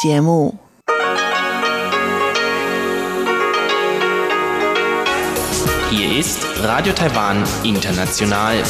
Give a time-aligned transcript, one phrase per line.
[0.00, 0.54] 节目。
[5.90, 8.62] Hier ist Radio Taiwan International.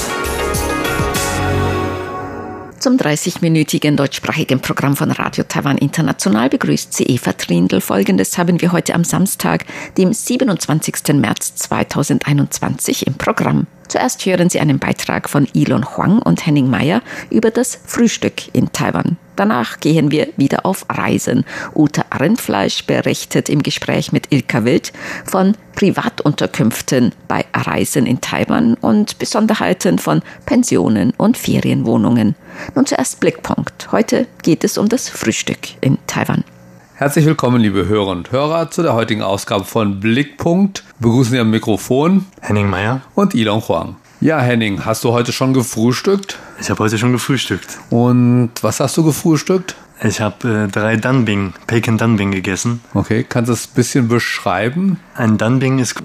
[2.78, 7.80] Zum 30-minütigen deutschsprachigen Programm von Radio Taiwan International begrüßt sie Eva Trindl.
[7.80, 9.64] Folgendes haben wir heute am Samstag,
[9.98, 11.14] dem 27.
[11.14, 13.66] März 2021 im Programm.
[13.88, 18.72] Zuerst hören Sie einen Beitrag von Elon Huang und Henning Meyer über das Frühstück in
[18.72, 19.16] Taiwan.
[19.36, 21.44] Danach gehen wir wieder auf Reisen.
[21.74, 24.92] Uta Rindfleisch berichtet im Gespräch mit Ilka Wild
[25.26, 32.34] von Privatunterkünften bei Reisen in Taiwan und Besonderheiten von Pensionen und Ferienwohnungen.
[32.74, 33.92] Nun zuerst Blickpunkt.
[33.92, 36.44] Heute geht es um das Frühstück in Taiwan.
[36.98, 40.82] Herzlich willkommen, liebe Hörer und Hörer, zu der heutigen Ausgabe von Blickpunkt.
[40.98, 43.02] Begrüßen Sie am Mikrofon Henning Meyer.
[43.14, 43.96] und Ilon Huang.
[44.22, 46.38] Ja, Henning, hast du heute schon gefrühstückt?
[46.58, 47.78] Ich habe heute schon gefrühstückt.
[47.90, 49.76] Und was hast du gefrühstückt?
[50.02, 52.80] Ich habe äh, drei Danbing, Bacon Danbing gegessen.
[52.94, 54.98] Okay, kannst du es ein bisschen beschreiben?
[55.14, 55.96] Ein Danbing ist,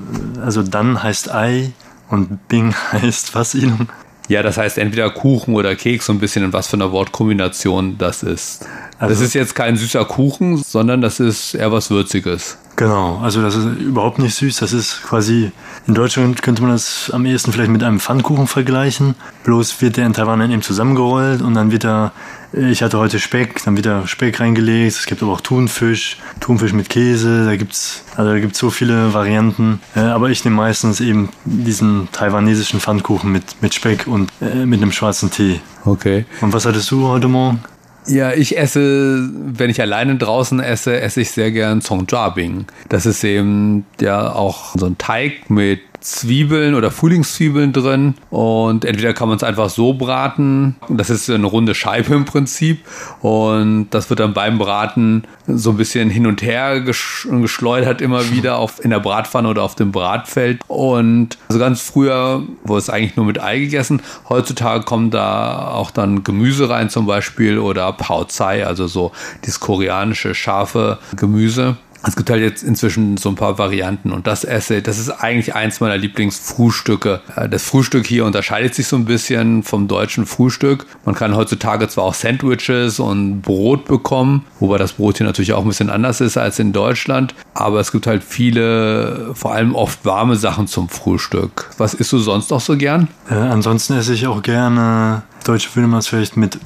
[0.44, 1.72] also Dan heißt Ei
[2.10, 3.88] und Bing heißt was, Ilon?
[4.32, 7.98] Ja, das heißt entweder Kuchen oder Keks, so ein bisschen in was für einer Wortkombination
[7.98, 8.62] das ist.
[8.98, 12.58] das Also- ist jetzt kein süßer Kuchen, sondern das ist eher was Würziges.
[12.78, 14.56] Genau, also das ist überhaupt nicht süß.
[14.58, 15.52] Das ist quasi,
[15.86, 19.16] in Deutschland könnte man das am ehesten vielleicht mit einem Pfannkuchen vergleichen.
[19.44, 22.14] Bloß wird der in Taiwan dann eben zusammengerollt und dann wird da,
[22.54, 24.98] ich hatte heute Speck, dann wird da Speck reingelegt.
[24.98, 29.14] Es gibt aber auch Thunfisch, Thunfisch mit Käse, da gibt's, also da gibt's so viele
[29.14, 29.80] Varianten.
[29.96, 34.82] Äh, aber ich nehme meistens eben diesen taiwanesischen Pfannkuchen mit, mit Speck und äh, mit
[34.82, 35.62] einem schwarzen Tee.
[35.86, 36.26] Okay.
[36.42, 37.64] Und was hattest du heute Morgen?
[38.08, 42.66] Ja, ich esse, wenn ich alleine draußen esse, esse ich sehr gern Zongjabing.
[42.90, 49.14] Das ist eben ja auch so ein Teig mit Zwiebeln oder Frühlingszwiebeln drin und entweder
[49.14, 52.86] kann man es einfach so braten, das ist eine runde Scheibe im Prinzip
[53.22, 58.30] und das wird dann beim Braten so ein bisschen hin und her gesch geschleudert immer
[58.32, 62.90] wieder auf, in der Bratpfanne oder auf dem Bratfeld und also ganz früher wurde es
[62.90, 67.94] eigentlich nur mit Ei gegessen, heutzutage kommt da auch dann Gemüse rein zum Beispiel oder
[67.94, 69.12] Pao Zai, also so
[69.46, 71.78] dieses koreanische scharfe Gemüse.
[72.04, 75.56] Es gibt halt jetzt inzwischen so ein paar Varianten und das esse, das ist eigentlich
[75.56, 77.22] eins meiner Lieblingsfrühstücke.
[77.36, 80.86] Äh, Das Frühstück hier unterscheidet sich so ein bisschen vom deutschen Frühstück.
[81.06, 85.62] Man kann heutzutage zwar auch Sandwiches und Brot bekommen, wobei das Brot hier natürlich auch
[85.62, 90.04] ein bisschen anders ist als in Deutschland, aber es gibt halt viele, vor allem oft
[90.06, 91.70] warme Sachen zum Frühstück.
[91.78, 93.08] Was isst du sonst noch so gern?
[93.30, 96.60] Äh, ansonsten esse ich auch gerne, Deutsche es vielleicht mit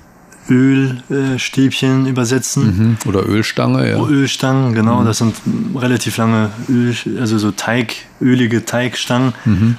[0.49, 2.97] Ölstäbchen äh, übersetzen.
[3.05, 3.97] Oder Ölstange, ja.
[3.97, 5.35] Oh, Ölstangen, genau, das sind
[5.75, 9.33] relativ lange Öl, also so Teig, ölige Teigstangen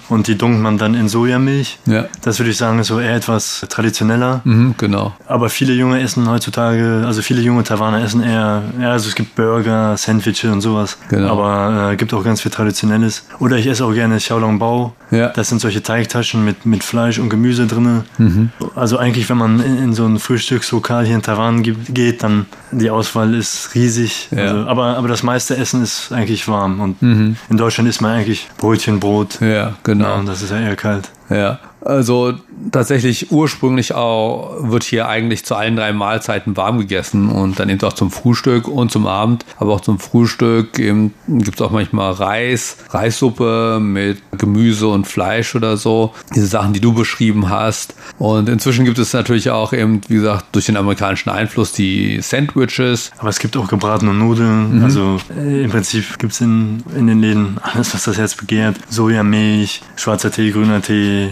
[0.08, 1.78] und die dunkelt man dann in Sojamilch.
[1.86, 2.06] Ja.
[2.22, 4.40] Das würde ich sagen, ist so eher etwas traditioneller.
[4.44, 5.14] Mhm, genau.
[5.26, 9.34] Aber viele junge essen heutzutage, also viele junge Taiwaner essen eher, ja, also es gibt
[9.34, 10.98] Burger, Sandwiches und sowas.
[11.08, 11.32] Genau.
[11.32, 13.24] Aber äh, gibt auch ganz viel Traditionelles.
[13.38, 14.94] Oder ich esse auch gerne Xiaolongbao.
[15.10, 15.28] Ja.
[15.28, 18.04] Das sind solche Teigtaschen mit, mit Fleisch und Gemüse drinne.
[18.18, 18.50] Mhm.
[18.74, 20.18] Also eigentlich, wenn man in, in so ein
[20.56, 24.28] Frühstückslokal hier in Taiwan ge- geht, dann die Auswahl ist riesig.
[24.30, 24.36] Ja.
[24.36, 24.58] Mhm.
[24.58, 26.80] Also, aber, aber das meiste Essen ist eigentlich warm.
[26.80, 29.38] Und in Deutschland isst man eigentlich Brötchen, Brot.
[29.40, 30.04] Ja, genau.
[30.06, 31.10] Ja, und das ist ja eher kalt.
[31.28, 32.34] Ja, also
[32.72, 37.80] tatsächlich ursprünglich auch wird hier eigentlich zu allen drei Mahlzeiten warm gegessen und dann eben
[37.82, 42.12] auch zum Frühstück und zum Abend, aber auch zum Frühstück eben gibt es auch manchmal
[42.12, 46.12] Reis, Reissuppe mit Gemüse und Fleisch oder so.
[46.34, 47.94] Diese Sachen, die du beschrieben hast.
[48.18, 53.12] Und inzwischen gibt es natürlich auch eben, wie gesagt, durch den amerikanischen Einfluss die Sandwiches.
[53.18, 54.82] Aber es gibt auch gebratene Nudeln.
[54.82, 58.76] Also äh, im Prinzip gibt es in, in den Läden alles, was das Herz begehrt.
[58.88, 61.30] Sojamilch, schwarzer Tee, grüner Tee,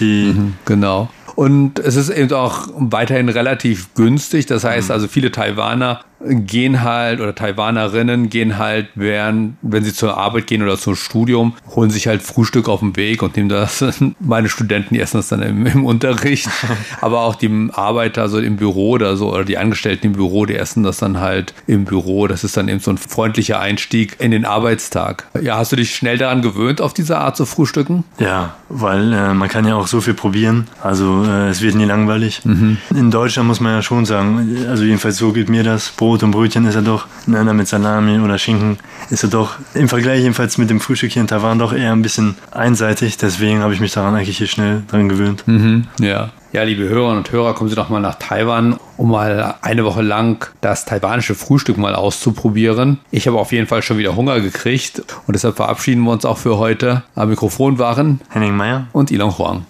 [0.00, 0.34] Milchtee.
[0.64, 1.08] Genau.
[1.34, 4.46] Und es ist eben auch weiterhin relativ günstig.
[4.46, 10.16] Das heißt also, viele Taiwaner gehen halt oder Taiwanerinnen gehen halt, während, wenn sie zur
[10.16, 13.84] Arbeit gehen oder zum Studium, holen sich halt Frühstück auf dem Weg und nehmen das.
[14.20, 16.48] Meine Studenten die essen das dann im, im Unterricht.
[17.00, 20.54] Aber auch die Arbeiter so im Büro oder so oder die Angestellten im Büro, die
[20.54, 22.26] essen das dann halt im Büro.
[22.26, 25.26] Das ist dann eben so ein freundlicher Einstieg in den Arbeitstag.
[25.40, 28.04] Ja, hast du dich schnell daran gewöhnt, auf diese Art zu frühstücken?
[28.18, 30.68] Ja, weil äh, man kann ja auch so viel probieren.
[30.82, 32.42] Also äh, es wird nie langweilig.
[32.44, 35.90] In Deutschland muss man ja schon sagen, also jedenfalls so geht mir das.
[35.90, 38.78] Brot und Brötchen ist ja doch, ne, mit Salami oder Schinken,
[39.10, 42.02] ist ja doch im Vergleich jedenfalls mit dem Frühstück hier in Taiwan doch eher ein
[42.02, 43.16] bisschen einseitig.
[43.16, 45.42] Deswegen habe ich mich daran eigentlich hier schnell dran gewöhnt.
[45.46, 46.30] Mhm, ja.
[46.52, 50.02] Ja, liebe Hörerinnen und Hörer, kommen Sie doch mal nach Taiwan, um mal eine Woche
[50.02, 53.00] lang das taiwanische Frühstück mal auszuprobieren.
[53.10, 56.38] Ich habe auf jeden Fall schon wieder Hunger gekriegt und deshalb verabschieden wir uns auch
[56.38, 57.02] für heute.
[57.16, 58.86] Am Mikrofon waren Henning Meyer.
[58.92, 59.66] und Ilon Huang.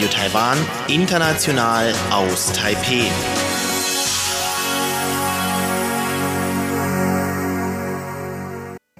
[0.00, 0.56] Radio Taiwan,
[0.88, 3.04] international aus Taipeh.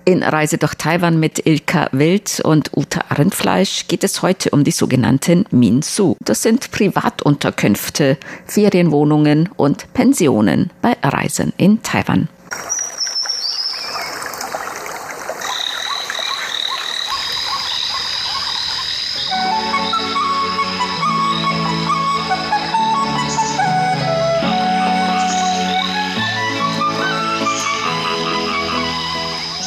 [0.04, 4.72] In Reise durch Taiwan mit Ilka Wild und Uta Rindfleisch geht es heute um die
[4.72, 6.16] sogenannten Minsu.
[6.22, 12.28] Das sind Privatunterkünfte, Ferienwohnungen und Pensionen bei Reisen in Taiwan.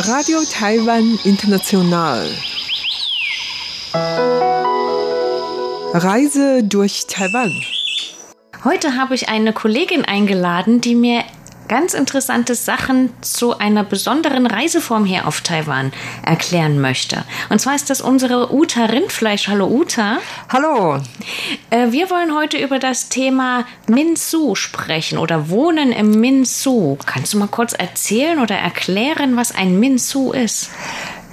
[0.06, 2.30] Radio Taiwan International.
[5.94, 7.64] Reise durch Taiwan.
[8.66, 11.24] Heute habe ich eine Kollegin eingeladen, die mir
[11.74, 15.92] ganz interessante Sachen zu einer besonderen Reiseform hier auf Taiwan
[16.24, 17.24] erklären möchte.
[17.50, 19.48] Und zwar ist das unsere Uta Rindfleisch.
[19.48, 20.20] Hallo Uta.
[20.50, 21.02] Hallo.
[21.72, 26.96] Äh, wir wollen heute über das Thema Minsu sprechen oder Wohnen im Minsu.
[27.08, 30.70] Kannst du mal kurz erzählen oder erklären, was ein Minsu ist?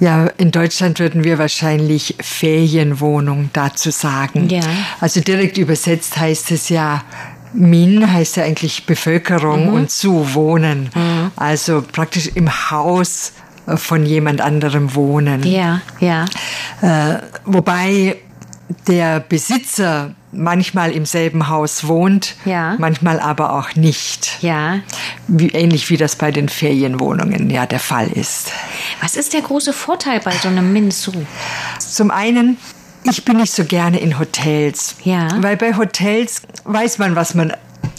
[0.00, 4.48] Ja, in Deutschland würden wir wahrscheinlich Ferienwohnung dazu sagen.
[4.48, 4.62] Ja.
[4.98, 7.04] Also direkt übersetzt heißt es ja
[7.52, 9.75] Min heißt ja eigentlich Bevölkerung mhm.
[9.75, 10.91] und zu wohnen.
[10.94, 11.32] Mhm.
[11.37, 13.32] Also praktisch im Haus
[13.76, 15.43] von jemand anderem wohnen.
[15.44, 16.25] Ja, ja.
[16.82, 18.17] Äh, wobei
[18.87, 22.76] der Besitzer manchmal im selben Haus wohnt, ja.
[22.79, 24.43] manchmal aber auch nicht.
[24.43, 24.79] Ja.
[25.26, 28.52] Wie, ähnlich wie das bei den Ferienwohnungen ja der Fall ist.
[29.00, 31.12] Was ist der große Vorteil bei so einem Minsu?
[31.79, 32.58] Zum einen
[33.05, 34.97] ich bin nicht so gerne in Hotels.
[35.05, 35.29] Ja.
[35.41, 37.52] Weil bei Hotels weiß man, was man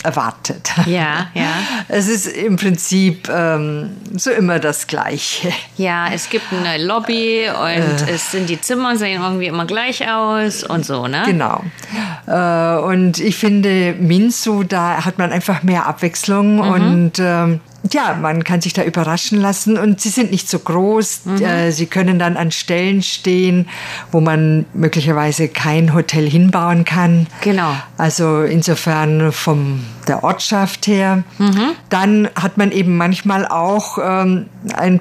[0.03, 0.71] erwartet.
[0.85, 1.53] Ja, ja.
[1.87, 5.51] Es ist im Prinzip ähm, so immer das Gleiche.
[5.77, 8.11] Ja, es gibt eine Lobby und äh.
[8.11, 11.23] es sind die Zimmer sehen irgendwie immer gleich aus und so, ne?
[11.25, 11.63] Genau.
[12.27, 16.61] Äh, und ich finde Minsu, da hat man einfach mehr Abwechslung mhm.
[16.61, 21.21] und ähm, ja, man kann sich da überraschen lassen und sie sind nicht so groß.
[21.25, 21.41] Mhm.
[21.41, 23.67] Äh, sie können dann an Stellen stehen,
[24.11, 27.27] wo man möglicherweise kein Hotel hinbauen kann.
[27.41, 27.73] Genau.
[27.97, 31.23] Also insofern vom der Ortschaft her.
[31.37, 31.71] Mhm.
[31.89, 34.99] Dann hat man eben manchmal auch ähm, ein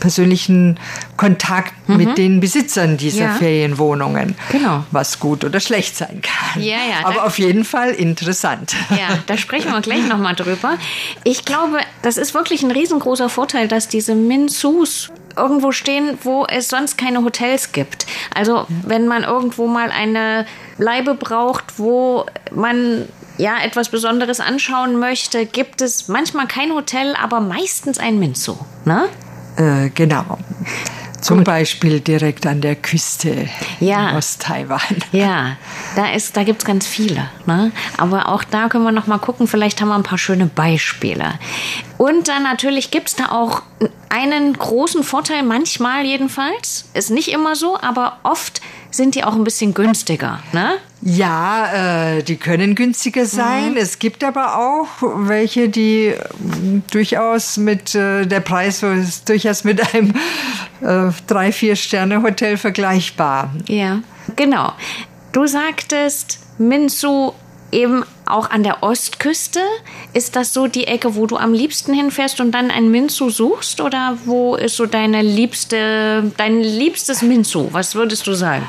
[0.00, 0.80] persönlichen
[1.16, 1.96] Kontakt mhm.
[1.96, 3.34] mit den Besitzern dieser ja.
[3.34, 4.34] Ferienwohnungen.
[4.50, 4.84] Genau.
[4.90, 6.62] Was gut oder schlecht sein kann.
[6.62, 7.04] Ja, ja.
[7.06, 8.74] Aber auf jeden Fall interessant.
[8.90, 10.78] Ja, da sprechen wir gleich nochmal drüber.
[11.24, 16.68] Ich glaube, das ist wirklich ein riesengroßer Vorteil, dass diese Minsus irgendwo stehen, wo es
[16.68, 18.06] sonst keine Hotels gibt.
[18.34, 20.46] Also wenn man irgendwo mal eine
[20.78, 23.06] Leibe braucht, wo man
[23.38, 28.58] ja etwas Besonderes anschauen möchte, gibt es manchmal kein Hotel, aber meistens ein Minzu.
[28.84, 29.08] Ne?
[29.56, 30.38] Äh, genau.
[31.20, 31.46] Zum Gut.
[31.46, 33.48] Beispiel direkt an der Küste
[33.78, 34.12] ja.
[34.16, 34.80] aus Taiwan.
[35.12, 35.56] Ja,
[35.94, 37.28] da, da gibt es ganz viele.
[37.46, 37.72] Ne?
[37.98, 41.34] Aber auch da können wir noch mal gucken, vielleicht haben wir ein paar schöne Beispiele.
[41.98, 43.62] Und dann natürlich gibt es da auch
[44.08, 46.88] einen großen Vorteil, manchmal jedenfalls.
[46.94, 50.74] Ist nicht immer so, aber oft sind die auch ein bisschen günstiger, ne?
[51.02, 53.72] Ja, äh, die können günstiger sein.
[53.72, 53.76] Mhm.
[53.78, 56.14] Es gibt aber auch welche, die
[56.90, 60.12] durchaus mit äh, der Preis ist durchaus mit einem
[60.82, 63.50] äh, drei, vier Sterne Hotel vergleichbar.
[63.66, 64.00] Ja,
[64.36, 64.72] genau.
[65.32, 67.32] Du sagtest, Minsu
[67.72, 69.60] eben auch an der Ostküste.
[70.12, 73.80] Ist das so die Ecke, wo du am liebsten hinfährst und dann ein Minzu suchst?
[73.80, 77.68] Oder wo ist so deine liebste, dein liebstes Minzu?
[77.72, 78.68] Was würdest du sagen?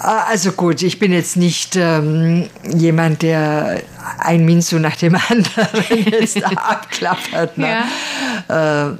[0.00, 3.82] Ah, also gut, ich bin jetzt nicht ähm, jemand, der
[4.18, 7.58] ein Minzu nach dem anderen jetzt abklappert.
[7.58, 7.78] Ne?
[8.48, 8.90] Ja.
[8.90, 8.96] Äh,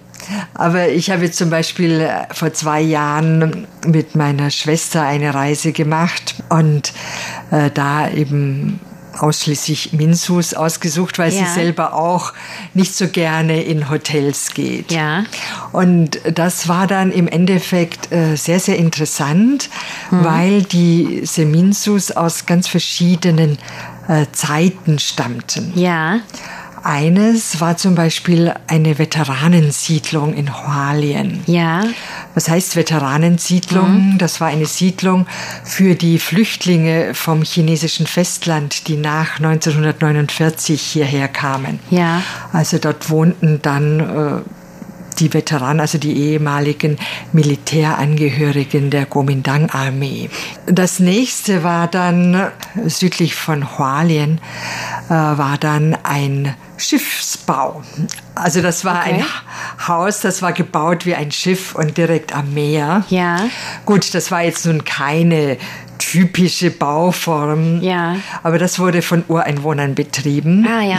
[0.54, 6.34] aber ich habe zum Beispiel äh, vor zwei Jahren mit meiner Schwester eine Reise gemacht
[6.48, 6.92] und
[7.50, 8.80] äh, da eben
[9.18, 11.44] ausschließlich Minsus ausgesucht, weil ja.
[11.44, 12.32] sie selber auch
[12.75, 14.92] nicht so gerne in Hotels geht.
[14.92, 15.25] Ja.
[15.72, 19.70] Und das war dann im Endeffekt äh, sehr, sehr interessant,
[20.10, 20.25] mhm.
[20.25, 23.58] weil diese Minsus aus ganz verschiedenen
[24.08, 25.72] äh, Zeiten stammten.
[25.75, 26.20] Ja.
[26.82, 31.40] Eines war zum Beispiel eine Veteranensiedlung in Hualien.
[31.47, 31.85] Ja.
[32.35, 34.12] Was heißt Veteranensiedlung?
[34.12, 34.18] Mhm.
[34.18, 35.26] Das war eine Siedlung
[35.64, 41.78] für die Flüchtlinge vom chinesischen Festland, die nach 1949 hierher kamen.
[41.90, 42.23] Ja.
[42.52, 44.40] Also dort wohnten dann äh,
[45.18, 46.97] die Veteranen, also die ehemaligen
[47.32, 50.30] Militärangehörigen der Kuomintang-Armee.
[50.70, 52.50] Das nächste war dann
[52.87, 54.40] südlich von Hualien,
[55.08, 57.82] äh, war dann ein Schiffsbau.
[58.34, 59.25] Also das war okay.
[59.78, 63.04] ein Haus, das war gebaut wie ein Schiff und direkt am Meer.
[63.08, 63.48] Ja.
[63.84, 65.58] Gut, das war jetzt nun keine
[65.98, 67.80] typische Bauform.
[67.82, 68.16] Ja.
[68.42, 70.66] Aber das wurde von Ureinwohnern betrieben.
[70.66, 70.98] Ah ja.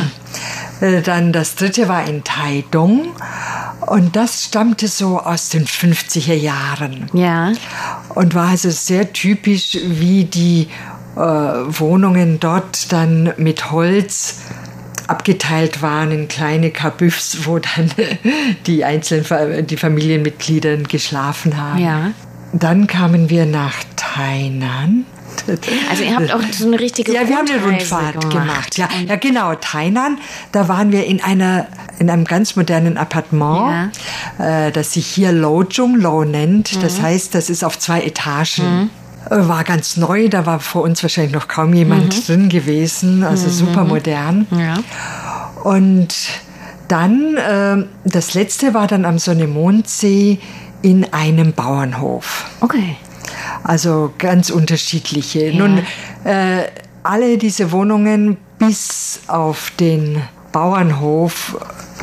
[0.81, 3.07] Äh, dann das dritte war in Taidong
[3.88, 7.09] und das stammte so aus den 50er Jahren.
[7.13, 7.51] Ja.
[8.09, 10.67] Und war also sehr typisch, wie die
[11.15, 14.41] äh, Wohnungen dort dann mit Holz
[15.07, 17.91] abgeteilt waren in kleine Kabüffs, wo dann
[18.67, 21.79] die einzelnen die Familienmitglieder geschlafen haben.
[21.79, 22.11] Ja.
[22.53, 25.05] Dann kamen wir nach Tainan.
[25.89, 28.31] Also ihr habt auch so eine richtige Ja, wir haben eine Rundfahrt gemacht.
[28.31, 28.77] gemacht.
[28.77, 29.55] Ja, ja, genau.
[29.55, 30.19] Tainan,
[30.51, 31.67] da waren wir in einer
[31.99, 33.91] in einem ganz modernen Appartement,
[34.39, 34.67] ja.
[34.67, 36.75] äh, das sich hier Lojung Lo nennt.
[36.75, 36.81] Mhm.
[36.81, 38.81] Das heißt, das ist auf zwei Etagen.
[38.83, 38.89] Mhm.
[39.29, 42.25] War ganz neu, da war vor uns wahrscheinlich noch kaum jemand mhm.
[42.25, 43.51] drin gewesen, also mhm.
[43.51, 44.47] super modern.
[44.51, 44.75] Ja.
[45.63, 46.15] Und
[46.88, 50.39] dann, äh, das letzte war dann am Sonne-Mondsee
[50.81, 52.45] in einem Bauernhof.
[52.61, 52.95] Okay.
[53.63, 55.49] Also ganz unterschiedliche.
[55.49, 55.57] Ja.
[55.57, 55.83] Nun,
[56.23, 56.63] äh,
[57.03, 60.21] alle diese Wohnungen bis auf den
[60.51, 61.57] Bauernhof,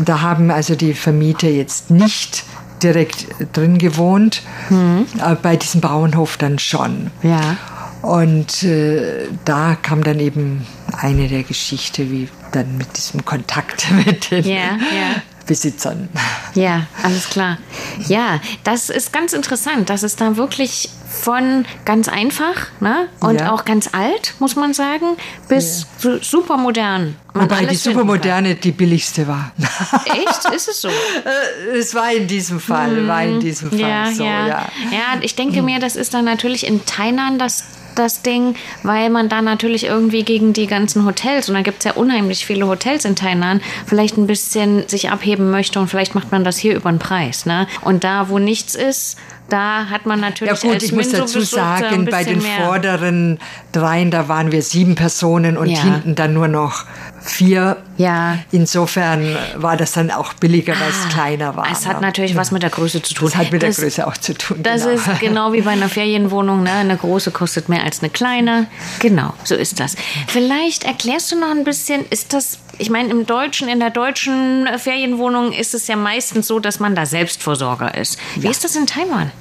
[0.04, 2.44] da haben also die Vermieter jetzt nicht
[2.82, 5.06] direkt drin gewohnt, mhm.
[5.18, 7.10] aber bei diesem Bauernhof dann schon.
[7.22, 7.56] Ja.
[8.02, 10.66] Und äh, da kam dann eben
[10.96, 15.22] eine der Geschichte, wie dann mit diesem Kontakt mit den ja, ja.
[15.46, 16.08] Besitzern.
[16.54, 17.58] Ja, alles klar.
[18.06, 23.08] Ja, das ist ganz interessant, dass es da wirklich von ganz einfach ne?
[23.20, 23.52] und ja.
[23.52, 25.16] auch ganz alt, muss man sagen,
[25.48, 26.18] bis ja.
[26.20, 27.16] super modern.
[27.32, 29.52] Wobei die supermoderne die billigste war.
[30.06, 30.54] Echt?
[30.54, 30.88] Ist es so?
[30.88, 33.08] Äh, es war in diesem Fall, hm.
[33.08, 34.46] war in diesem Fall ja, so, ja.
[34.46, 34.68] ja.
[34.90, 37.64] Ja, ich denke mir, das ist dann natürlich in Tainan das
[37.98, 41.84] das Ding, weil man da natürlich irgendwie gegen die ganzen Hotels, und da gibt es
[41.84, 46.30] ja unheimlich viele Hotels in Tainan, vielleicht ein bisschen sich abheben möchte und vielleicht macht
[46.30, 47.46] man das hier über den Preis.
[47.46, 47.66] Ne?
[47.82, 49.16] Und da, wo nichts ist,
[49.48, 50.62] da hat man natürlich.
[50.62, 52.64] Ja gut, ich muss dazu sagen, bei den mehr.
[52.64, 53.38] vorderen
[53.72, 55.82] dreien, da waren wir sieben Personen und ja.
[55.82, 56.84] hinten dann nur noch
[57.20, 57.76] vier.
[57.96, 58.38] Ja.
[58.52, 61.66] Insofern war das dann auch billiger, weil es ah, kleiner war.
[61.70, 62.06] Es hat ne?
[62.06, 63.28] natürlich was mit der Größe zu tun.
[63.28, 64.58] Das hat mit das, der Größe auch zu tun.
[64.62, 64.94] Das genau.
[64.94, 66.62] ist genau wie bei einer Ferienwohnung.
[66.62, 66.72] Ne?
[66.72, 68.66] Eine große kostet mehr als eine kleine.
[69.00, 69.96] Genau, so ist das.
[70.28, 74.68] Vielleicht erklärst du noch ein bisschen, ist das ich meine, im Deutschen, in der deutschen
[74.78, 78.18] Ferienwohnung ist es ja meistens so, dass man da Selbstversorger ist.
[78.36, 78.50] Wie ja.
[78.50, 79.32] ist das in Taiwan?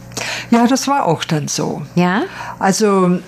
[0.52, 1.82] Ja, das war auch dann so.
[1.96, 2.24] Ja?
[2.60, 3.20] Also,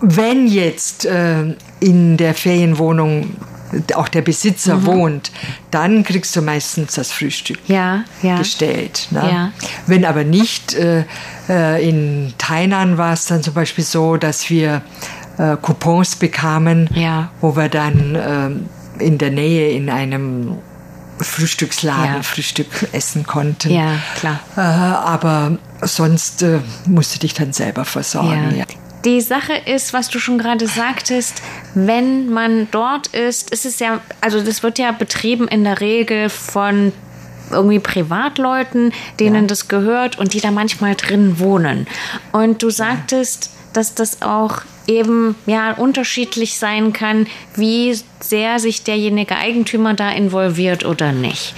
[0.00, 3.36] wenn jetzt äh, in der Ferienwohnung
[3.94, 4.86] auch der Besitzer mhm.
[4.86, 5.32] wohnt,
[5.70, 8.38] dann kriegst du meistens das Frühstück ja, ja.
[8.38, 9.08] gestellt.
[9.10, 9.28] Ne?
[9.30, 9.52] Ja.
[9.86, 11.04] Wenn aber nicht, äh,
[11.48, 14.82] äh in Tainan war es dann zum Beispiel so, dass wir
[15.38, 16.88] äh, Coupons bekamen,
[17.40, 20.58] wo wir dann ähm, in der Nähe in einem
[21.18, 22.22] Frühstücksladen.
[22.22, 23.70] Frühstück essen konnten.
[23.70, 24.40] Ja, klar.
[24.56, 28.50] Äh, aber sonst äh, musst du dich dann selber versorgen.
[28.52, 28.58] Ja.
[28.58, 28.64] Ja.
[29.04, 31.40] Die Sache ist, was du schon gerade sagtest,
[31.74, 36.28] wenn man dort ist, ist es ja, also das wird ja betrieben in der Regel
[36.28, 36.92] von
[37.52, 39.46] irgendwie Privatleuten, denen ja.
[39.46, 41.86] das gehört und die da manchmal drin wohnen.
[42.32, 49.36] Und du sagtest, dass das auch eben ja unterschiedlich sein kann, wie sehr sich derjenige
[49.36, 51.54] Eigentümer da involviert oder nicht.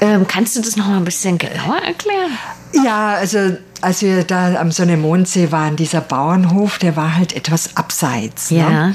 [0.00, 2.38] Ähm, kannst du das noch mal ein bisschen genauer erklären?
[2.72, 8.50] Ja, also als wir da am Sonne-Mondsee waren, dieser Bauernhof, der war halt etwas abseits.
[8.50, 8.58] Ne?
[8.58, 8.70] Ja.
[8.70, 8.94] Ne?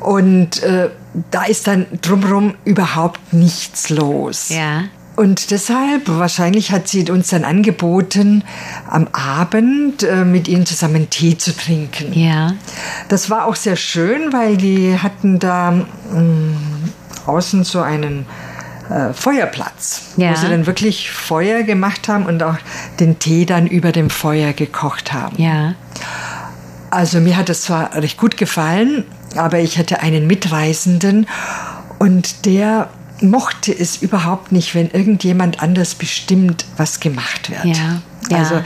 [0.00, 0.90] Und äh,
[1.30, 4.48] da ist dann drumherum überhaupt nichts los.
[4.50, 4.84] Ja.
[5.16, 8.44] Und deshalb, wahrscheinlich hat sie uns dann angeboten,
[8.86, 12.12] am Abend äh, mit ihnen zusammen Tee zu trinken.
[12.12, 12.52] Ja.
[13.08, 16.56] Das war auch sehr schön, weil die hatten da mh, mm,
[17.26, 18.26] außen so einen
[18.90, 20.30] äh, Feuerplatz, ja.
[20.30, 22.56] wo sie dann wirklich Feuer gemacht haben und auch
[23.00, 25.40] den Tee dann über dem Feuer gekocht haben.
[25.40, 25.74] Ja.
[26.90, 29.04] Also mir hat das zwar recht gut gefallen,
[29.36, 31.26] aber ich hatte einen Mitreisenden
[31.98, 32.88] und der
[33.20, 37.64] mochte es überhaupt nicht, wenn irgendjemand anders bestimmt, was gemacht wird.
[37.64, 38.38] Ja, ja.
[38.38, 38.62] Also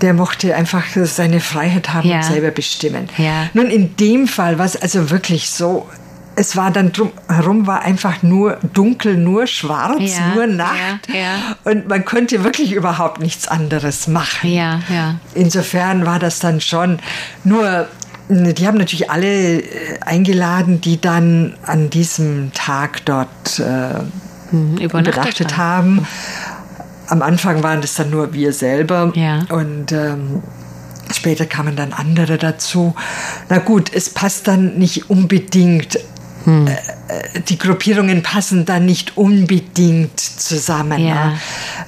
[0.00, 2.16] der mochte einfach seine Freiheit haben ja.
[2.16, 3.08] und selber bestimmen.
[3.54, 5.88] Nun in dem Fall war es also wirklich so,
[6.36, 11.34] es war dann drumherum war einfach nur dunkel, nur schwarz, ja, nur Nacht ja, ja.
[11.64, 14.50] und man konnte wirklich überhaupt nichts anderes machen.
[15.34, 16.98] Insofern war das dann schon
[17.44, 17.88] nur
[18.28, 19.64] die haben natürlich alle äh,
[20.00, 26.06] eingeladen, die dann an diesem Tag dort äh, mhm, übernachtet haben.
[27.08, 29.12] am Anfang waren das dann nur wir selber
[29.50, 30.42] und ähm,
[31.12, 32.94] später kamen dann andere dazu.
[33.48, 35.98] Na gut, es passt dann nicht unbedingt.
[36.44, 36.66] Hm.
[36.66, 37.01] Äh, äh,
[37.48, 41.04] die Gruppierungen passen dann nicht unbedingt zusammen.
[41.04, 41.32] Ja.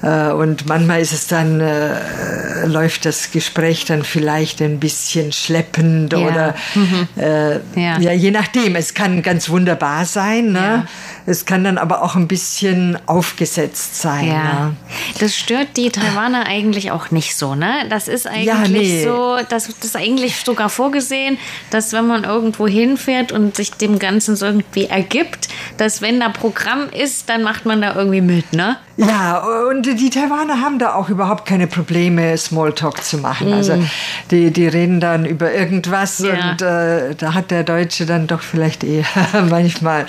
[0.01, 0.29] Ne?
[0.29, 6.13] Äh, und manchmal ist es dann, äh, läuft das Gespräch dann vielleicht ein bisschen schleppend
[6.13, 6.19] Ja.
[6.19, 6.55] oder
[7.17, 7.99] äh, Ja.
[7.99, 8.11] ja.
[8.11, 8.75] je nachdem.
[8.75, 10.51] Es kann ganz wunderbar sein.
[10.51, 10.87] Ne?
[11.25, 14.27] Es kann dann aber auch ein bisschen aufgesetzt sein.
[14.27, 14.75] Ne?
[15.19, 17.85] das stört die Taiwaner eigentlich auch nicht so, ne?
[17.89, 19.03] Das ist eigentlich nee.
[19.03, 21.37] so, das, das ist eigentlich sogar vorgesehen,
[21.71, 25.14] dass wenn man irgendwo hinfährt und sich dem Ganzen so irgendwie ergibt,
[25.77, 28.77] dass wenn da Programm ist, dann macht man da irgendwie mit, ne?
[28.97, 33.51] Ja, und die Taiwaner haben da auch überhaupt keine Probleme, Smalltalk zu machen.
[33.51, 33.77] Also
[34.31, 36.25] die, die reden dann über irgendwas Mm.
[36.25, 36.51] Ja.
[36.51, 39.05] und äh, da hat der Deutsche dann doch vielleicht eher
[39.49, 40.05] manchmal,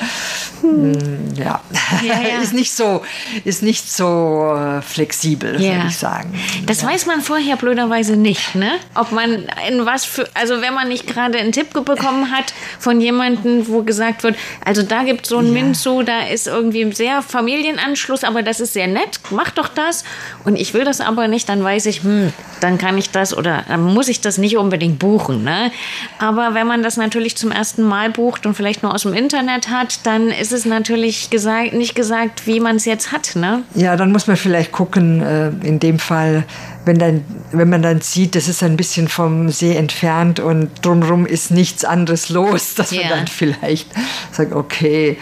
[0.63, 0.99] mh,
[1.37, 1.61] ja,
[2.03, 2.39] Ja, ja.
[2.43, 3.03] ist nicht so,
[3.45, 6.33] ist nicht so äh, flexibel, würde ich sagen.
[6.67, 8.73] Das weiß man vorher blöderweise nicht, ne?
[8.95, 13.01] Ob man in was für, also wenn man nicht gerade einen Tipp bekommen hat von
[13.01, 17.23] jemandem, wo gesagt wird, also da gibt so ein Minzu, da ist irgendwie ein sehr
[17.23, 20.05] Familienanschluss, aber das ist sehr nett, mach doch das.
[20.45, 23.65] Und ich will das aber nicht, dann weiß ich, hm, dann kann ich das oder
[23.69, 25.71] dann muss ich das nicht unbedingt buchen, ne?
[26.19, 29.69] Aber wenn man das natürlich zum ersten Mal bucht und vielleicht nur aus dem Internet
[29.69, 33.63] hat, dann ist es natürlich gesagt, nicht gesagt, wie man es jetzt hat, ne?
[33.75, 36.45] Ja, dann muss man vielleicht gucken, äh, in dem Fall,
[36.87, 41.27] wenn, dann, wenn man dann sieht, das ist ein bisschen vom See entfernt und drumherum
[41.27, 43.03] ist nichts anderes los, dass Ja.
[43.03, 43.89] man dann vielleicht
[44.33, 45.19] sagt, okay,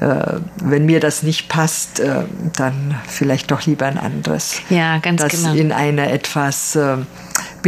[0.00, 0.06] äh,
[0.62, 2.22] wenn mir das nicht passt, äh,
[2.56, 4.62] dann vielleicht doch lieber ein anderes.
[4.70, 5.54] Ja, ganz das genau.
[5.54, 6.98] in einer etwas äh,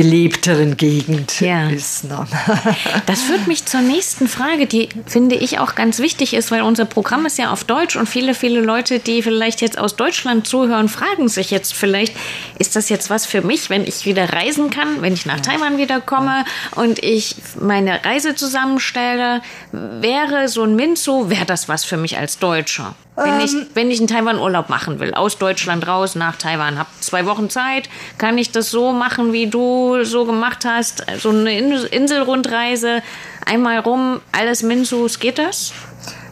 [0.02, 1.69] belebteren Gegend Ja.
[1.69, 2.04] ist.
[2.04, 2.26] Ne?
[3.07, 6.87] Das führt mich zur nächsten Frage, die finde ich auch ganz wichtig ist, weil unser
[6.87, 10.88] Programm ist ja auf Deutsch und viele, viele Leute, die vielleicht jetzt aus Deutschland zuhören,
[10.88, 12.14] fragen sich jetzt vielleicht,
[12.59, 15.76] ist das jetzt was für mich, wenn ich wieder reisen kann, wenn ich nach Taiwan
[15.76, 16.45] wieder komme
[16.76, 19.42] und ich meine Reise zusammenstelle?
[19.73, 22.95] Wäre so ein Minzu, wäre das was für mich als Deutscher?
[23.24, 27.26] Wenn ich, wenn ich einen Taiwan-Urlaub machen will, aus Deutschland raus nach Taiwan, habe zwei
[27.26, 31.72] Wochen Zeit, kann ich das so machen, wie du so gemacht hast, so eine In-
[31.72, 33.02] Inselrundreise,
[33.46, 35.72] einmal rum, alles Minzus, geht das?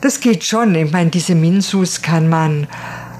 [0.00, 0.74] Das geht schon.
[0.74, 2.66] Ich meine, diese Minsus kann man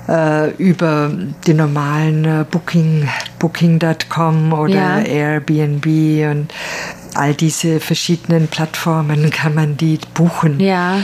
[0.09, 1.11] äh, über
[1.47, 4.99] die normalen äh, Booking, Booking.com oder Ja.
[5.01, 5.85] Airbnb
[6.31, 6.49] und
[7.14, 10.61] all diese verschiedenen Plattformen kann man die buchen.
[10.61, 11.01] Ja.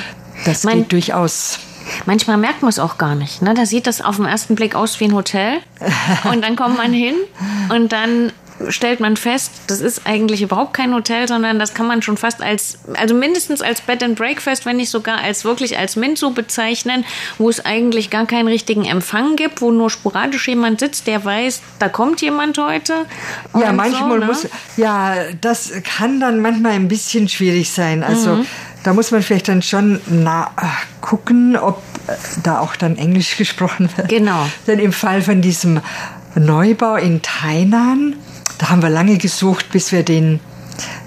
[0.46, 1.58] Das Mein- geht durchaus.
[2.06, 3.42] Manchmal merkt man es auch gar nicht.
[3.42, 3.54] Ne?
[3.54, 5.60] Da sieht das auf den ersten Blick aus wie ein Hotel.
[6.30, 7.14] Und dann kommt man hin
[7.68, 8.32] und dann
[8.68, 12.40] stellt man fest, das ist eigentlich überhaupt kein Hotel, sondern das kann man schon fast
[12.40, 17.04] als, also mindestens als Bed and Breakfast, wenn nicht sogar als wirklich als Minzu bezeichnen,
[17.38, 21.62] wo es eigentlich gar keinen richtigen Empfang gibt, wo nur sporadisch jemand sitzt, der weiß,
[21.78, 23.06] da kommt jemand heute.
[23.58, 24.26] Ja, manchmal so, ne?
[24.26, 28.02] muss, ja, das kann dann manchmal ein bisschen schwierig sein.
[28.04, 28.46] Also Mhm.
[28.84, 30.50] da muss man vielleicht dann schon na,
[31.00, 32.12] gucken, ob äh,
[32.42, 34.08] da auch dann Englisch gesprochen wird.
[34.08, 34.46] Genau.
[34.66, 35.80] Denn im Fall von diesem
[36.36, 38.16] Neubau in Tainan,
[38.58, 40.40] da haben wir lange gesucht, bis wir den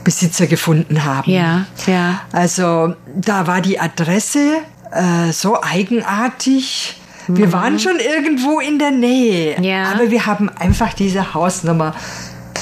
[0.03, 1.29] Besitzer gefunden haben.
[1.31, 2.21] Ja, ja.
[2.31, 4.57] Also da war die Adresse
[4.91, 6.95] äh, so eigenartig.
[7.29, 9.63] Wir waren schon irgendwo in der Nähe, Mhm.
[9.65, 9.91] Ja.
[9.91, 11.93] aber wir haben einfach diese Hausnummer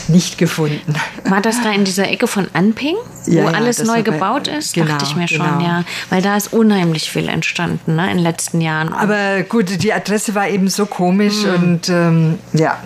[0.10, 0.96] nicht gefunden.
[1.26, 4.02] War das da in dieser Ecke von Anping, Ja, wo ja, alles neu war bei-
[4.04, 4.74] gebaut ist?
[4.74, 5.60] genau, Dachte ich mir schon, genau.
[5.62, 5.84] ja.
[6.10, 8.94] Weil da ist unheimlich viel entstanden, ne, in den letzten Jahren.
[8.94, 12.78] Aber gut, die Adresse war eben so komisch und ähm, ja.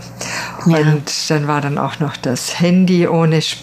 [0.65, 0.71] Mhm.
[0.71, 0.77] Ja.
[0.79, 3.38] Und dann war dann auch noch das Handy ohne.
[3.39, 3.60] Sp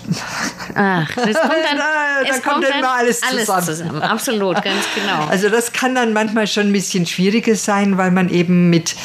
[0.75, 3.63] Ach, das kommt dann, Da- da es kommt dann immer alles zusammen.
[3.65, 4.03] zusammen.
[4.03, 5.27] Absolut, ganz genau.
[5.29, 8.97] Also das kann dann manchmal schon ein bisschen schwieriger sein, weil man eben mit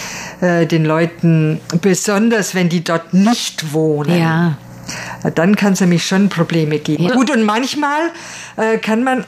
[0.41, 4.57] äh, den Leuten, besonders wenn die dort nicht wohnen, Ja.
[5.35, 7.03] dann kann es nämlich schon Probleme geben.
[7.05, 7.13] Ja.
[7.13, 8.11] Gut, und manchmal
[8.57, 9.23] äh, kann man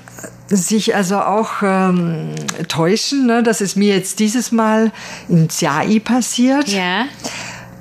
[0.47, 2.31] sich also auch ähm,
[2.67, 3.25] täuschen.
[3.27, 3.43] Ne?
[3.43, 4.91] Das ist mir jetzt dieses Mal
[5.29, 6.67] in Xiai passiert.
[6.67, 7.05] Ja,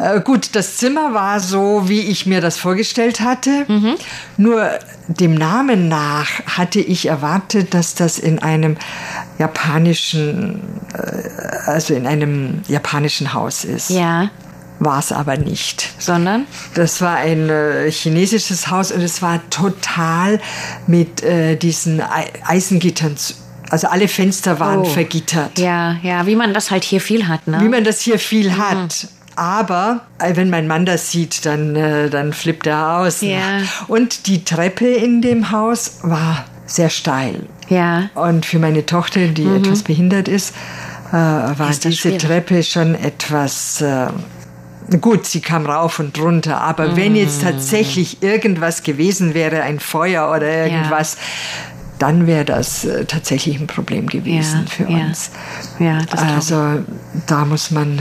[0.02, 3.64] Äh, gut, das Zimmer war so, wie ich mir das vorgestellt hatte.
[3.68, 3.94] Mhm.
[4.36, 4.68] Nur
[5.06, 8.76] dem Namen nach hatte ich erwartet, dass das in einem
[9.38, 10.60] japanischen,
[10.94, 11.28] äh,
[11.70, 13.90] also in einem japanischen Haus ist.
[13.90, 14.30] ja,
[14.78, 15.90] War es aber nicht.
[15.98, 16.46] sondern?
[16.74, 20.40] Das war ein äh, chinesisches Haus und es war total
[20.86, 23.14] mit äh, diesen Ei Eisengittern,
[23.70, 24.84] also alle Fenster waren Oh.
[24.84, 27.60] vergittert Ja, ja, wie man das halt hier viel hat, ne?
[27.60, 28.58] wie man das hier viel Mhm.
[28.58, 29.08] hat.
[29.36, 33.22] Aber äh, wenn mein Mann das sieht, dann, äh, dann flippt er aus.
[33.22, 33.32] ne?
[33.32, 33.58] Ja.
[33.88, 37.46] Und die Treppe in dem Haus war sehr steil.
[37.68, 40.54] ja, Und für meine Tochter, die etwas behindert ist,
[41.10, 41.70] äh, war Mhm.
[41.70, 42.22] Ist diese schwierig.
[42.22, 44.06] Treppe schon etwas, äh,
[45.00, 46.96] Gut, sie kam rauf und runter, aber mm.
[46.96, 51.20] wenn jetzt tatsächlich irgendwas gewesen wäre, ein Feuer oder irgendwas, ja.
[51.98, 55.06] dann wäre das äh, tatsächlich ein Problem gewesen ja, für ja.
[55.06, 55.30] uns.
[55.78, 56.82] Ja, das also
[57.26, 58.00] da muss man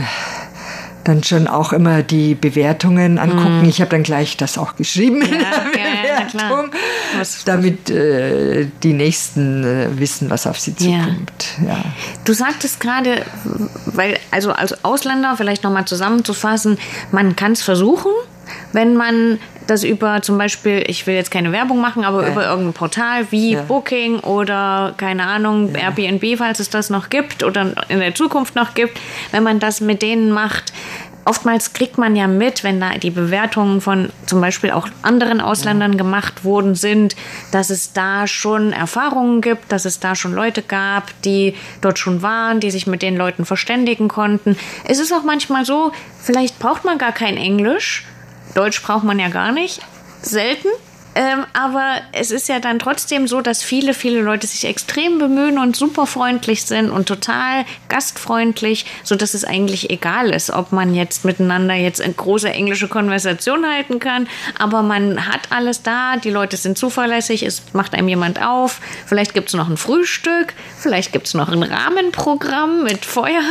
[1.04, 3.64] dann schon auch immer die Bewertungen angucken.
[3.64, 3.70] Mm.
[3.70, 6.72] Ich habe dann gleich das auch geschrieben ja, in der Bewertung,
[7.18, 11.46] was, damit äh, die Nächsten äh, wissen, was auf sie zukommt.
[11.62, 11.74] Ja.
[11.74, 11.84] ja.
[12.26, 13.26] Du sagtest gerade,
[13.86, 16.78] weil also als Ausländer vielleicht nochmal zusammenzufassen,
[17.12, 18.12] man kann es versuchen,
[18.74, 22.32] wenn man das über zum Beispiel, ich will jetzt keine Werbung machen, aber ja.
[22.32, 23.62] über irgendein Portal wie ja.
[23.62, 25.92] Booking oder keine Ahnung, ja.
[25.92, 29.00] Airbnb, falls es das noch gibt oder in der Zukunft noch gibt,
[29.32, 30.74] wenn man das mit denen macht,
[31.26, 35.98] oftmals kriegt man ja mit, wenn da die Bewertungen von zum Beispiel auch anderen Ausländern
[35.98, 37.16] gemacht worden sind,
[37.52, 42.22] dass es da schon Erfahrungen gibt, dass es da schon Leute gab, die dort schon
[42.22, 44.58] waren, die sich mit den Leuten verständigen konnten.
[44.84, 48.06] Es ist auch manchmal so, vielleicht braucht man gar kein Englisch,
[48.56, 49.82] Deutsch braucht man ja gar nicht.
[50.22, 50.68] Selten.
[51.14, 55.58] Ähm, aber es ist ja dann trotzdem so, dass viele, viele Leute sich extrem bemühen
[55.58, 60.96] und super freundlich sind und total gastfreundlich, so dass es eigentlich egal ist, ob man
[60.96, 64.28] jetzt miteinander jetzt eine große englische Konversation halten kann.
[64.58, 68.80] Aber man hat alles da, die Leute sind zuverlässig, es macht einem jemand auf.
[69.06, 73.42] Vielleicht gibt es noch ein Frühstück, vielleicht gibt es noch ein Rahmenprogramm mit Feuer.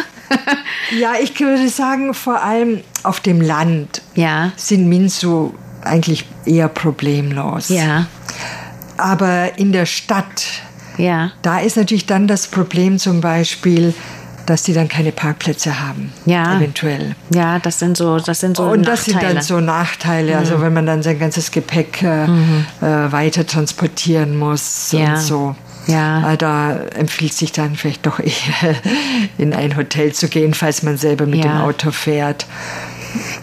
[0.98, 4.52] Ja, ich würde sagen, vor allem auf dem Land ja.
[4.56, 7.68] sind Minzu eigentlich eher problemlos.
[7.68, 8.06] Ja.
[8.96, 10.44] Aber in der Stadt,
[10.98, 11.32] ja.
[11.42, 13.94] da ist natürlich dann das Problem zum Beispiel,
[14.46, 16.12] dass die dann keine Parkplätze haben.
[16.26, 16.56] Ja.
[16.56, 17.14] Eventuell.
[17.32, 19.26] Ja, das sind so, das sind so Und das Nachteile.
[19.26, 20.36] sind dann so Nachteile.
[20.36, 20.62] Also mhm.
[20.62, 22.66] wenn man dann sein ganzes Gepäck äh, mhm.
[22.80, 25.14] äh, weiter transportieren muss ja.
[25.14, 25.56] und so.
[25.86, 26.32] Ja.
[26.32, 28.74] Äh, da empfiehlt sich dann vielleicht doch eher
[29.38, 31.52] in ein Hotel zu gehen, falls man selber mit ja.
[31.52, 32.46] dem Auto fährt.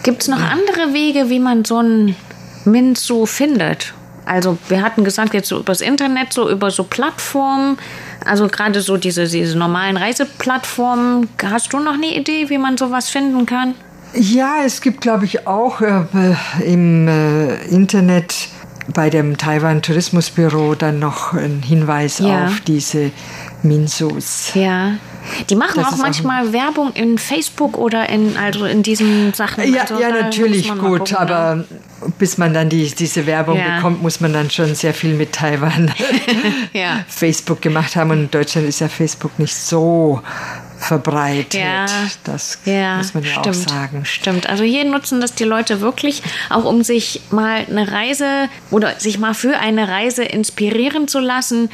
[0.02, 2.16] Gibt es noch andere Wege, wie man so ein
[2.64, 3.92] Minzu findet?
[4.24, 7.78] Also wir hatten gesagt, jetzt so übers Internet, so über so Plattformen,
[8.24, 11.28] also gerade so diese, diese normalen Reiseplattformen.
[11.42, 13.74] Hast du noch eine Idee, wie man sowas finden kann?
[14.14, 16.04] Ja, es gibt, glaube ich, auch äh,
[16.64, 18.48] im äh, Internet
[18.92, 22.46] bei dem Taiwan Tourismusbüro dann noch einen Hinweis ja.
[22.46, 23.10] auf diese
[23.62, 24.52] Minsus.
[24.54, 24.94] Ja.
[25.50, 29.72] Die machen das auch manchmal auch Werbung in Facebook oder in, also in diesen Sachen.
[29.72, 31.18] Ja, also ja natürlich, gut, gucken, ne?
[31.18, 31.64] aber
[32.18, 33.76] bis man dann die, diese Werbung ja.
[33.76, 35.92] bekommt, muss man dann schon sehr viel mit Taiwan
[36.72, 37.04] ja.
[37.08, 38.10] Facebook gemacht haben.
[38.10, 40.22] Und in Deutschland ist ja Facebook nicht so
[40.78, 41.60] verbreitet.
[41.60, 41.86] Ja,
[42.24, 44.04] das ja, muss man ja stimmt, auch sagen.
[44.04, 44.48] Stimmt.
[44.48, 49.18] Also hier nutzen das die Leute wirklich, auch um sich mal eine Reise oder sich
[49.18, 51.68] mal für eine Reise inspirieren zu lassen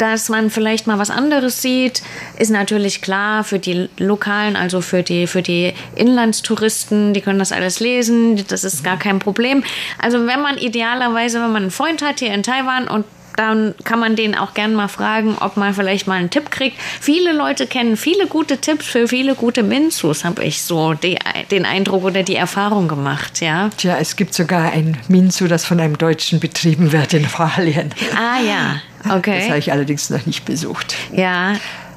[0.00, 2.02] dass man vielleicht mal was anderes sieht,
[2.38, 7.52] ist natürlich klar für die Lokalen, also für die, für die Inlandstouristen, die können das
[7.52, 9.62] alles lesen, das ist gar kein Problem.
[9.98, 13.04] Also wenn man idealerweise, wenn man einen Freund hat hier in Taiwan und
[13.40, 16.76] dann kann man den auch gerne mal fragen, ob man vielleicht mal einen Tipp kriegt.
[17.00, 21.18] Viele Leute kennen viele gute Tipps für viele gute Minzus, habe ich so die,
[21.50, 23.70] den Eindruck oder die Erfahrung gemacht, ja.
[23.76, 27.94] Tja, es gibt sogar ein Minzu, das von einem Deutschen betrieben wird in Australien.
[28.14, 29.38] Ah ja, Okay.
[29.38, 30.94] Das habe ich allerdings noch nicht besucht.
[31.12, 31.54] Ja,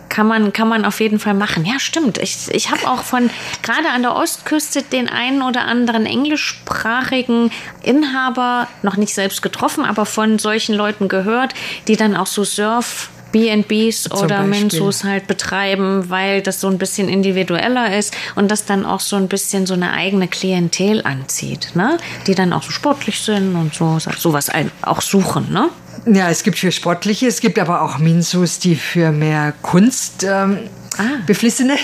[0.10, 1.66] kann man, kann man auf jeden Fall machen.
[1.66, 2.18] Ja, stimmt.
[2.18, 3.30] Ich, ich habe auch von
[3.62, 10.06] gerade an der Ostküste den einen oder anderen englischsprachigen Inhaber noch nicht selbst getroffen, aber
[10.06, 11.54] von solchen Leuten gehört,
[11.88, 17.10] die dann auch so Surf BNBs oder Minsus halt betreiben, weil das so ein bisschen
[17.10, 21.98] individueller ist und das dann auch so ein bisschen so eine eigene Klientel anzieht, ne?
[22.28, 24.50] Die dann auch so sportlich sind und so sowas
[24.84, 25.69] auch suchen, ne?
[26.06, 30.60] Ja, es gibt für Sportliche, es gibt aber auch Minsus, die für mehr Kunst ähm,
[30.98, 31.04] ah.
[31.26, 31.76] Beflissene.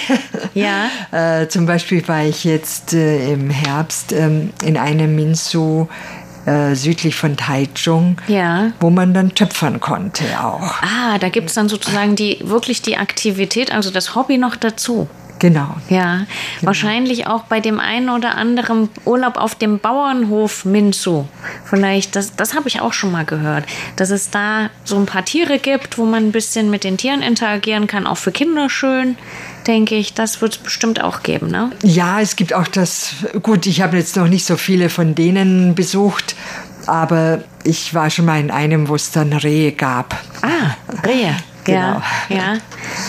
[0.54, 0.90] Ja.
[1.42, 5.88] äh, zum Beispiel war ich jetzt äh, im Herbst ähm, in einem Minsu
[6.50, 8.72] äh, südlich von Taichung, ja.
[8.80, 10.82] wo man dann töpfern konnte auch.
[10.82, 15.08] Ah, da gibt es dann sozusagen die wirklich die Aktivität, also das Hobby noch dazu.
[15.40, 15.76] Genau.
[15.90, 16.28] Ja, genau.
[16.62, 21.28] wahrscheinlich auch bei dem einen oder anderen Urlaub auf dem Bauernhof Minzu.
[21.66, 25.26] Vielleicht, das, das habe ich auch schon mal gehört, dass es da so ein paar
[25.26, 29.16] Tiere gibt, wo man ein bisschen mit den Tieren interagieren kann, auch für Kinder schön
[29.68, 31.72] denke ich, das wird es bestimmt auch geben, ne?
[31.84, 35.76] Ja, es gibt auch das, gut, ich habe jetzt noch nicht so viele von denen
[35.76, 36.36] besucht,
[36.88, 40.18] aber ich war schon mal in einem, wo es dann Rehe gab.
[40.42, 40.76] Ah,
[41.06, 41.36] Rehe.
[41.72, 42.02] Genau.
[42.30, 42.58] Ja, ja.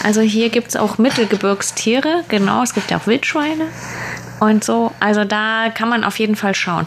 [0.04, 2.62] Also hier gibt es auch Mittelgebirgstiere, genau.
[2.62, 3.66] Es gibt ja auch Wildschweine
[4.40, 4.92] und so.
[5.00, 6.86] Also da kann man auf jeden Fall schauen.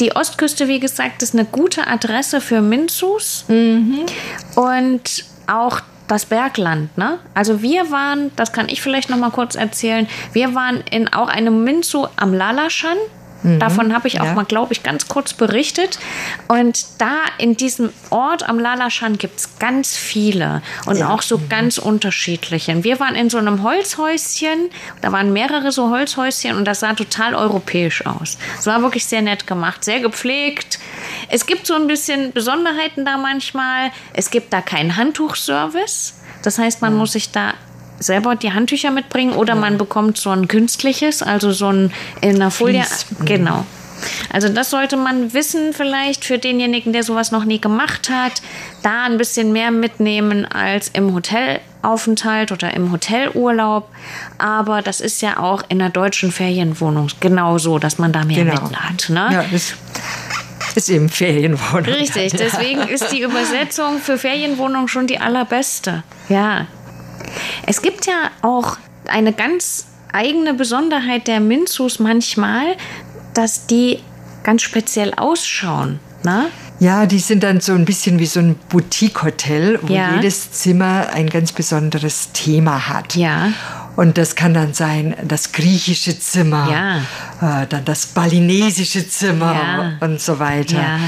[0.00, 3.44] Die Ostküste, wie gesagt, ist eine gute Adresse für Minzus.
[3.48, 4.06] Mhm.
[4.56, 7.18] Und auch das Bergland, ne?
[7.34, 11.28] Also wir waren, das kann ich vielleicht noch mal kurz erzählen, wir waren in auch
[11.28, 12.96] einem Minzu am Lalashan.
[13.42, 13.58] Mhm.
[13.58, 14.34] Davon habe ich auch ja.
[14.34, 15.98] mal, glaube ich, ganz kurz berichtet.
[16.48, 21.08] Und da in diesem Ort am Lalashan gibt es ganz viele und ja.
[21.10, 21.48] auch so mhm.
[21.48, 22.82] ganz unterschiedliche.
[22.84, 27.34] Wir waren in so einem Holzhäuschen, da waren mehrere so Holzhäuschen und das sah total
[27.34, 28.38] europäisch aus.
[28.58, 30.78] Es war wirklich sehr nett gemacht, sehr gepflegt.
[31.28, 33.90] Es gibt so ein bisschen Besonderheiten da manchmal.
[34.12, 36.14] Es gibt da keinen Handtuchservice.
[36.42, 36.98] Das heißt, man ja.
[36.98, 37.54] muss sich da
[38.02, 39.60] selber die Handtücher mitbringen oder ja.
[39.60, 42.82] man bekommt so ein künstliches, also so ein in einer Folie.
[42.82, 43.06] Fließ.
[43.18, 43.24] Mhm.
[43.24, 43.66] Genau.
[44.32, 48.42] Also das sollte man wissen vielleicht für denjenigen, der sowas noch nie gemacht hat,
[48.82, 53.88] da ein bisschen mehr mitnehmen als im Hotelaufenthalt oder im Hotelurlaub.
[54.38, 58.62] Aber das ist ja auch in der deutschen Ferienwohnung genauso, dass man da mehr genau.
[58.64, 59.08] mit hat.
[59.08, 59.28] Ne?
[59.30, 59.74] Ja, das
[60.74, 61.84] ist eben Ferienwohnung.
[61.84, 66.02] Richtig, deswegen ist die Übersetzung für Ferienwohnung schon die allerbeste.
[66.28, 66.66] Ja.
[67.66, 72.76] Es gibt ja auch eine ganz eigene Besonderheit der Minzus manchmal,
[73.34, 73.98] dass die
[74.42, 76.00] ganz speziell ausschauen.
[76.22, 76.46] Na?
[76.78, 80.16] Ja, die sind dann so ein bisschen wie so ein Boutique-Hotel, wo ja.
[80.16, 83.14] jedes Zimmer ein ganz besonderes Thema hat.
[83.14, 83.52] Ja.
[83.94, 86.68] Und das kann dann sein das griechische Zimmer,
[87.40, 87.62] ja.
[87.62, 90.06] äh, dann das balinesische Zimmer ja.
[90.06, 90.76] und so weiter.
[90.76, 90.98] Ja.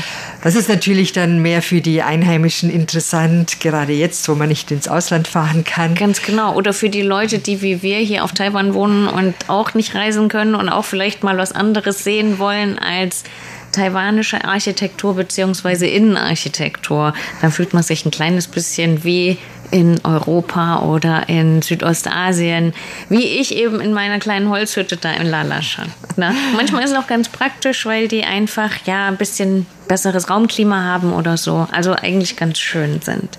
[0.42, 4.88] Das ist natürlich dann mehr für die Einheimischen interessant, gerade jetzt, wo man nicht ins
[4.88, 5.94] Ausland fahren kann.
[5.94, 6.54] Ganz genau.
[6.54, 10.28] Oder für die Leute, die wie wir hier auf Taiwan wohnen und auch nicht reisen
[10.28, 13.24] können und auch vielleicht mal was anderes sehen wollen als
[13.72, 15.88] taiwanische Architektur bzw.
[15.88, 17.14] Innenarchitektur.
[17.40, 19.38] Dann fühlt man sich ein kleines bisschen wie
[19.70, 22.74] in Europa oder in Südostasien,
[23.08, 25.92] wie ich eben in meiner kleinen Holzhütte da in Lalashan.
[26.16, 26.34] Ne?
[26.56, 31.12] Manchmal ist es auch ganz praktisch, weil die einfach ja ein bisschen besseres Raumklima haben
[31.12, 31.66] oder so.
[31.72, 33.38] Also eigentlich ganz schön sind.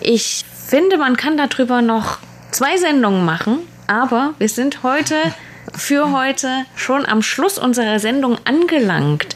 [0.00, 2.18] Ich finde, man kann darüber noch
[2.50, 5.14] zwei Sendungen machen, aber wir sind heute
[5.74, 9.34] für heute schon am Schluss unserer Sendung angelangt.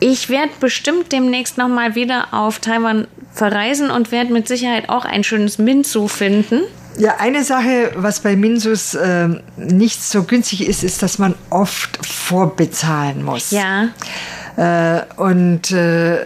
[0.00, 5.22] Ich werde bestimmt demnächst nochmal wieder auf Taiwan verreisen und werde mit Sicherheit auch ein
[5.22, 6.62] schönes Minzu finden.
[6.98, 12.04] Ja, eine Sache, was bei Minsus äh, nicht so günstig ist, ist, dass man oft
[12.04, 13.50] vorbezahlen muss.
[13.50, 13.88] Ja.
[14.56, 16.24] Äh, und äh,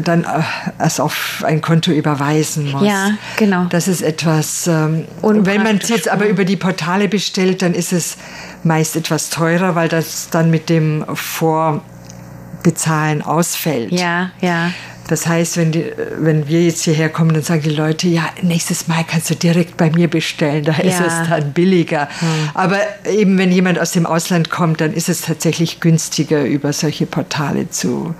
[0.00, 0.42] dann äh,
[0.78, 2.86] es auf ein Konto überweisen muss.
[2.86, 3.64] Ja, genau.
[3.70, 4.66] Das ist etwas.
[4.66, 8.18] Ähm, und wenn man es jetzt aber über die Portale bestellt, dann ist es
[8.64, 13.92] meist etwas teurer, weil das dann mit dem Vorbezahlen ausfällt.
[13.92, 14.72] Ja, ja.
[15.08, 18.88] Das heißt, wenn, die, wenn wir jetzt hierher kommen, dann sagen die Leute, ja, nächstes
[18.88, 20.78] Mal kannst du direkt bei mir bestellen, da ja.
[20.78, 22.08] ist es dann billiger.
[22.20, 22.28] Hm.
[22.54, 22.78] Aber
[23.10, 27.68] eben, wenn jemand aus dem Ausland kommt, dann ist es tatsächlich günstiger, über solche Portale
[27.68, 28.14] zu,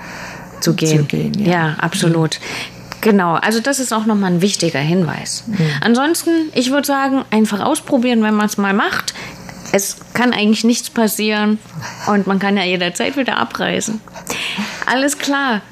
[0.60, 0.98] zu gehen.
[0.98, 1.52] Zu gehen ja.
[1.52, 1.76] ja.
[1.78, 2.40] absolut.
[3.00, 5.44] Genau, also das ist auch nochmal ein wichtiger Hinweis.
[5.46, 5.56] Mhm.
[5.80, 9.12] Ansonsten, ich würde sagen, einfach ausprobieren, wenn man es mal macht.
[9.72, 11.58] Es kann eigentlich nichts passieren
[12.06, 14.00] und man kann ja jederzeit wieder abreisen.
[14.86, 15.62] Alles klar.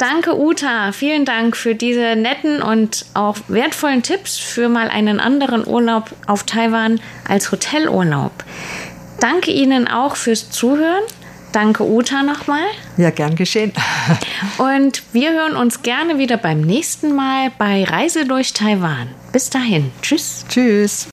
[0.00, 0.92] Danke, Uta.
[0.92, 6.44] Vielen Dank für diese netten und auch wertvollen Tipps für mal einen anderen Urlaub auf
[6.44, 8.32] Taiwan als Hotelurlaub.
[9.20, 11.02] Danke Ihnen auch fürs Zuhören.
[11.52, 12.64] Danke, Uta, nochmal.
[12.96, 13.72] Ja, gern geschehen.
[14.56, 19.08] Und wir hören uns gerne wieder beim nächsten Mal bei Reise durch Taiwan.
[19.32, 19.92] Bis dahin.
[20.00, 20.46] Tschüss.
[20.48, 21.10] Tschüss.